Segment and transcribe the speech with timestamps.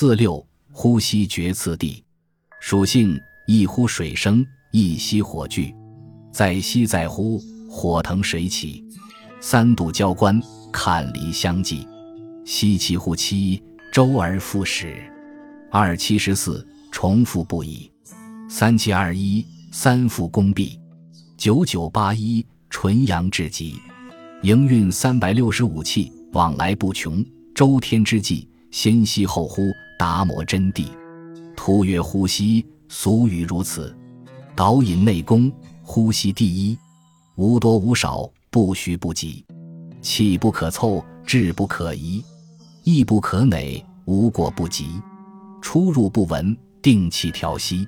[0.00, 2.02] 四六，呼吸厥次第，
[2.58, 4.42] 属性一呼水生，
[4.72, 5.74] 一吸火聚，
[6.32, 7.38] 在吸在呼，
[7.68, 8.82] 火腾水起，
[9.42, 10.40] 三度交关，
[10.72, 11.86] 坎离相继，
[12.46, 14.96] 吸气呼气，周而复始，
[15.70, 17.92] 二七十四，重复不已，
[18.48, 20.80] 三七二一，三复功毕，
[21.36, 23.78] 九九八一，纯阳至极，
[24.44, 27.22] 营运三百六十五气，往来不穷，
[27.54, 28.48] 周天之际。
[28.70, 29.62] 先吸后呼，
[30.00, 30.86] 达摩真谛。
[31.54, 33.94] 图曰：呼吸，俗语如此。
[34.56, 36.78] 导引内功，呼吸第一，
[37.36, 39.44] 无多无少，不虚不急，
[40.00, 42.24] 气不可凑，志不可移，
[42.82, 44.88] 意不可馁，无过不及。
[45.60, 47.86] 出入不闻，定气调息。